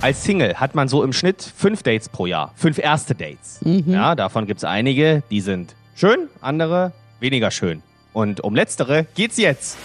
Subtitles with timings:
[0.00, 2.52] als Single hat man so im Schnitt fünf Dates pro Jahr.
[2.56, 3.60] Fünf erste Dates.
[3.64, 7.82] Ja, davon gibt es einige, die sind schön, andere weniger schön.
[8.12, 9.76] Und um letztere geht's jetzt.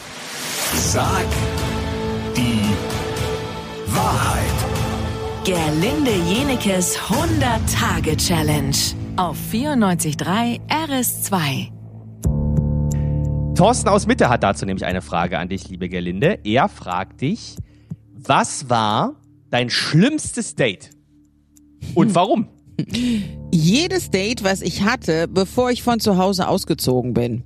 [0.73, 1.25] Sag
[2.35, 2.61] die
[3.87, 4.45] Wahrheit.
[5.43, 8.75] Gerlinde Jenekes 100-Tage-Challenge
[9.17, 11.71] auf 94.3 RS2.
[13.55, 16.39] Thorsten aus Mitte hat dazu nämlich eine Frage an dich, liebe Gerlinde.
[16.43, 17.57] Er fragt dich,
[18.11, 19.13] was war
[19.55, 20.89] dein schlimmstes Date?
[21.93, 22.49] Und warum?
[23.53, 27.43] Jedes Date, was ich hatte, bevor ich von zu Hause ausgezogen bin.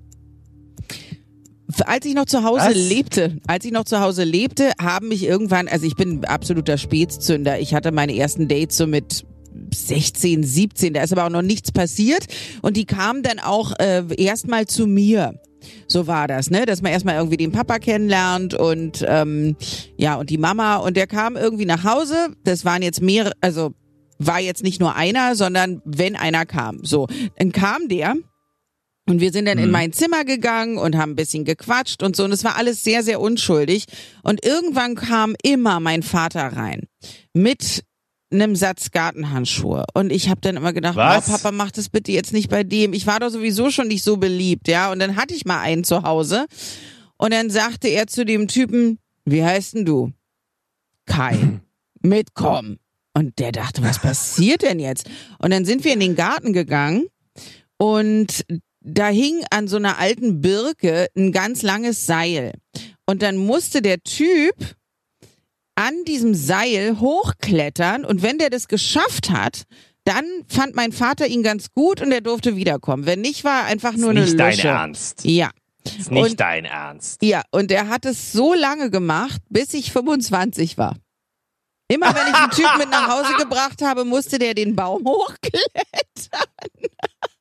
[1.85, 2.75] Als ich noch zu Hause Was?
[2.75, 7.59] lebte, als ich noch zu Hause lebte, haben mich irgendwann, also ich bin absoluter Spätzünder.
[7.59, 9.23] Ich hatte meine ersten Dates so mit
[9.71, 12.25] 16, 17, da ist aber auch noch nichts passiert
[12.63, 15.39] und die kamen dann auch äh, erstmal zu mir.
[15.87, 16.65] So war das, ne?
[16.65, 19.55] Dass man erstmal irgendwie den Papa kennenlernt und ähm,
[19.97, 22.35] ja, und die Mama und der kam irgendwie nach Hause.
[22.43, 23.73] Das waren jetzt mehrere, also
[24.17, 26.83] war jetzt nicht nur einer, sondern wenn einer kam.
[26.83, 28.15] So, dann kam der
[29.09, 32.25] und wir sind dann in mein Zimmer gegangen und haben ein bisschen gequatscht und so.
[32.25, 33.85] Und es war alles sehr, sehr unschuldig.
[34.21, 36.83] Und irgendwann kam immer mein Vater rein
[37.33, 37.83] mit
[38.31, 39.85] einem Satz Gartenhandschuhe.
[39.93, 41.27] Und ich habe dann immer gedacht, Was?
[41.27, 42.93] oh, Papa, mach das bitte jetzt nicht bei dem.
[42.93, 44.91] Ich war doch sowieso schon nicht so beliebt, ja.
[44.91, 46.45] Und dann hatte ich mal einen zu Hause.
[47.17, 50.11] Und dann sagte er zu dem Typen, wie heißt denn du?
[51.05, 51.59] Kai.
[52.01, 52.79] Mitkommen.
[53.13, 55.09] Und der dachte, was passiert denn jetzt?
[55.39, 57.07] Und dann sind wir in den Garten gegangen
[57.77, 58.45] und
[58.81, 62.53] da hing an so einer alten Birke ein ganz langes Seil.
[63.05, 64.55] Und dann musste der Typ
[65.79, 69.63] an diesem Seil hochklettern und wenn der das geschafft hat,
[70.03, 73.05] dann fand mein Vater ihn ganz gut und er durfte wiederkommen.
[73.05, 74.67] Wenn nicht, war er einfach nur eine nicht dein Lusche.
[74.67, 75.23] Ernst.
[75.23, 75.51] Ja.
[75.97, 77.21] Ist nicht Und- dein Ernst.
[77.23, 80.95] Ja, und er hat es so lange gemacht, bis ich 25 war.
[81.87, 86.88] Immer wenn ich einen Typ mit nach Hause gebracht habe, musste der den Baum hochklettern.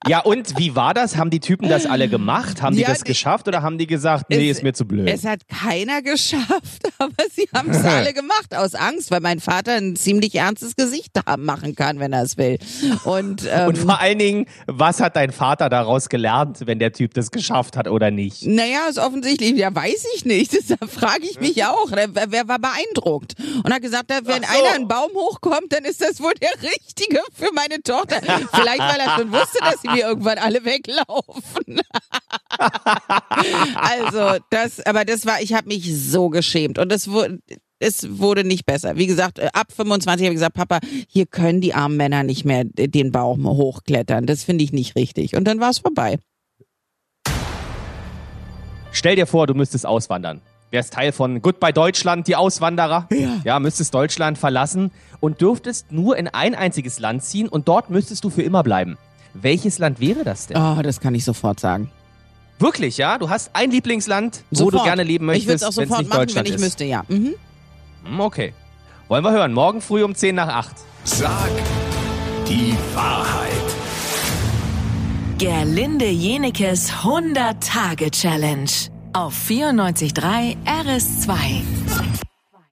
[0.08, 1.16] Ja, und wie war das?
[1.16, 2.62] Haben die Typen das alle gemacht?
[2.62, 4.84] Haben die Ja, das die- geschafft oder haben die gesagt, nee, Es- ist mir zu
[4.86, 5.08] blöd?
[5.08, 9.74] Es hat keiner geschafft, aber sie haben es alle gemacht aus Angst, weil mein Vater
[9.74, 12.58] ein ziemlich ernstes Gesicht machen kann, wenn er es will.
[13.04, 17.14] Und, ähm, und vor allen Dingen, was hat dein Vater daraus gelernt, wenn der Typ
[17.14, 18.46] das geschafft hat oder nicht?
[18.46, 20.56] Naja, ist offensichtlich, ja, weiß ich nicht.
[20.68, 21.90] Da frage ich mich auch.
[21.90, 23.34] Wer, wer war beeindruckt?
[23.64, 24.48] Und hat gesagt, wenn so.
[24.48, 28.16] einer einen Baum hochkommt, dann ist das wohl der Richtige für meine Tochter.
[28.52, 31.80] Vielleicht, weil er schon wusste, dass sie mir irgendwann alle weglaufen.
[33.76, 36.78] also, das, aber das war, ich habe mich so geschämt.
[36.78, 37.38] Und es wurde.
[37.80, 38.96] Es wurde nicht besser.
[38.96, 42.44] Wie gesagt, äh, ab 25 habe ich gesagt, Papa, hier können die armen Männer nicht
[42.44, 44.26] mehr den Baum hochklettern.
[44.26, 45.36] Das finde ich nicht richtig.
[45.36, 46.18] Und dann war es vorbei.
[48.90, 50.40] Stell dir vor, du müsstest auswandern.
[50.70, 53.08] Wärst Teil von Goodbye Deutschland, die Auswanderer.
[53.10, 53.40] Ja.
[53.44, 58.24] Ja, müsstest Deutschland verlassen und dürftest nur in ein einziges Land ziehen und dort müsstest
[58.24, 58.98] du für immer bleiben.
[59.40, 60.56] Welches Land wäre das denn?
[60.56, 61.90] Oh, das kann ich sofort sagen.
[62.58, 63.18] Wirklich, ja?
[63.18, 64.74] Du hast ein Lieblingsland, wo Sofort.
[64.74, 66.64] du gerne leben möchtest, Ich würde es auch sofort nicht machen, Deutschland wenn ich ist.
[66.64, 67.04] müsste, ja.
[67.08, 67.34] Mhm.
[68.04, 68.52] Hm, Okay.
[69.08, 69.52] Wollen wir hören.
[69.54, 70.76] Morgen früh um 10 nach 8.
[71.04, 71.48] Sag
[72.48, 73.52] die Wahrheit.
[75.38, 78.70] Gerlinde Jenekes 100-Tage-Challenge
[79.12, 81.62] auf 94.3 RS2.